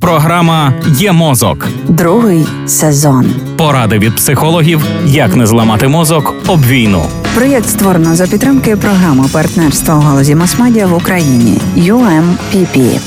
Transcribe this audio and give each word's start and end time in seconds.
Програма 0.00 0.72
Є 0.98 1.12
мозок. 1.12 1.68
Другий 1.88 2.46
сезон. 2.66 3.26
Поради 3.56 3.98
від 3.98 4.16
психологів, 4.16 4.80
як 5.06 5.36
не 5.36 5.46
зламати 5.46 5.88
мозок 5.88 6.34
об 6.46 6.66
війну. 6.66 7.02
Проєкт 7.34 7.68
створено 7.68 8.14
за 8.14 8.26
підтримки 8.26 8.76
програми 8.76 9.24
партнерства 9.32 9.94
у 9.94 10.00
галузі 10.00 10.34
масмедіа 10.34 10.86
в 10.86 10.94
Україні 10.94 11.58
UMPP. 11.76 13.00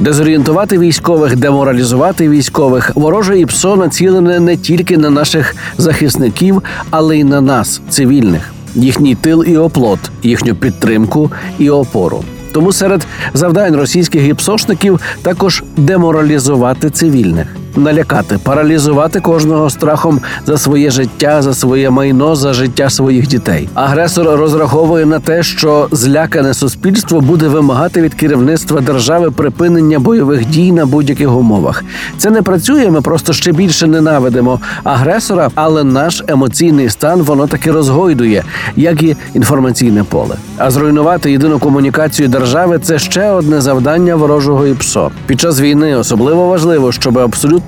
Дезорієнтувати 0.00 0.78
військових, 0.78 1.36
деморалізувати 1.36 2.28
військових. 2.28 2.92
Вороже 2.94 3.40
і 3.40 3.46
ПСО 3.46 3.76
націлене 3.76 4.40
не 4.40 4.56
тільки 4.56 4.98
на 4.98 5.10
наших 5.10 5.56
захисників, 5.78 6.62
але 6.90 7.18
й 7.18 7.24
на 7.24 7.40
нас, 7.40 7.80
цивільних, 7.90 8.54
їхній 8.74 9.14
тил 9.14 9.44
і 9.48 9.56
оплот, 9.56 10.00
їхню 10.22 10.54
підтримку 10.54 11.32
і 11.58 11.70
опору. 11.70 12.24
Тому 12.54 12.72
серед 12.72 13.06
завдань 13.34 13.76
російських 13.76 14.22
гіпсошників 14.22 15.00
також 15.22 15.62
деморалізувати 15.76 16.90
цивільних, 16.90 17.56
налякати, 17.76 18.38
паралізувати 18.42 19.20
кожного 19.20 19.70
страхом 19.70 20.20
за 20.46 20.58
своє 20.58 20.90
життя, 20.90 21.42
за 21.42 21.54
своє 21.54 21.90
майно, 21.90 22.36
за 22.36 22.52
життя 22.52 22.90
своїх 22.90 23.26
дітей. 23.26 23.68
Агресор 23.74 24.26
розраховує 24.26 25.06
на 25.06 25.18
те, 25.18 25.42
що 25.42 25.88
злякане 25.90 26.54
суспільство 26.54 27.20
буде 27.20 27.48
вимагати 27.48 28.02
від 28.02 28.14
керівництва 28.14 28.80
держави 28.80 29.30
припинення 29.30 29.98
бойових 29.98 30.46
дій 30.46 30.72
на 30.72 30.86
будь-яких 30.86 31.32
умовах. 31.32 31.84
Це 32.18 32.30
не 32.30 32.42
працює. 32.42 32.90
Ми 32.90 33.00
просто 33.00 33.32
ще 33.32 33.52
більше 33.52 33.86
ненавидимо 33.86 34.60
агресора, 34.84 35.50
але 35.54 35.84
наш 35.84 36.22
емоційний 36.28 36.90
стан 36.90 37.22
воно 37.22 37.46
таки 37.46 37.70
розгойдує, 37.70 38.44
як 38.76 39.02
і 39.02 39.16
інформаційне 39.34 40.04
поле. 40.04 40.36
А 40.58 40.70
зруйнувати 40.70 41.32
єдину 41.32 41.58
комунікацію 41.58 42.28
держави 42.28 42.78
це 42.82 42.98
ще 42.98 43.30
одне 43.30 43.60
завдання 43.60 44.16
ворожого 44.16 44.66
ІПСО. 44.66 45.10
Під 45.26 45.40
час 45.40 45.60
війни 45.60 45.96
особливо 45.96 46.46
важливо, 46.48 46.92
щоб 46.92 47.18
абсолютно 47.18 47.63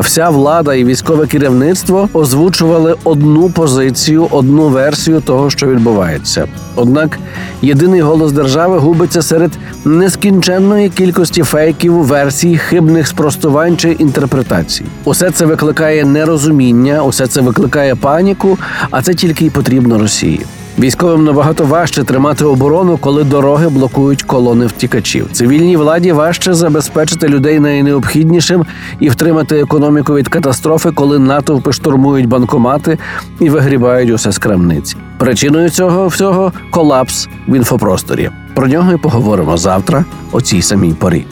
вся 0.00 0.30
влада 0.30 0.74
і 0.74 0.84
військове 0.84 1.26
керівництво 1.26 2.08
озвучували 2.12 2.94
одну 3.04 3.50
позицію, 3.50 4.28
одну 4.30 4.68
версію 4.68 5.20
того, 5.20 5.50
що 5.50 5.66
відбувається. 5.66 6.46
Однак 6.74 7.18
єдиний 7.62 8.00
голос 8.00 8.32
держави 8.32 8.78
губиться 8.78 9.22
серед 9.22 9.50
нескінченної 9.84 10.88
кількості 10.88 11.42
фейків, 11.42 11.92
версій, 11.92 12.56
хибних 12.56 13.06
спростувань 13.08 13.76
чи 13.76 13.92
інтерпретацій. 13.92 14.84
Усе 15.04 15.30
це 15.30 15.46
викликає 15.46 16.04
нерозуміння, 16.04 17.02
усе 17.02 17.26
це 17.26 17.40
викликає 17.40 17.94
паніку, 17.94 18.58
а 18.90 19.02
це 19.02 19.14
тільки 19.14 19.46
й 19.46 19.50
потрібно 19.50 19.98
Росії. 19.98 20.40
Військовим 20.78 21.24
набагато 21.24 21.64
важче 21.64 22.04
тримати 22.04 22.44
оборону, 22.44 22.96
коли 22.96 23.24
дороги 23.24 23.68
блокують 23.68 24.22
колони 24.22 24.66
втікачів. 24.66 25.28
Цивільній 25.32 25.76
владі 25.76 26.12
важче 26.12 26.54
забезпечити 26.54 27.28
людей 27.28 27.60
найнеобхіднішим 27.60 28.64
і 29.00 29.08
втримати 29.08 29.60
економіку 29.60 30.14
від 30.14 30.28
катастрофи, 30.28 30.90
коли 30.90 31.18
натовпи 31.18 31.72
штурмують 31.72 32.28
банкомати 32.28 32.98
і 33.40 33.50
вигрібають 33.50 34.10
усе 34.10 34.32
з 34.32 34.38
крамниці. 34.38 34.96
Причиною 35.18 35.70
цього 35.70 36.06
всього 36.06 36.52
колапс 36.70 37.28
в 37.48 37.54
інфопросторі. 37.56 38.30
Про 38.54 38.66
нього 38.66 38.92
і 38.92 38.96
поговоримо 38.96 39.56
завтра 39.56 40.04
о 40.32 40.40
цій 40.40 40.62
самій 40.62 40.92
порі. 40.92 41.24